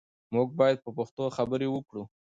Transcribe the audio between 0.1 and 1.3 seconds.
موږ باید په پښتو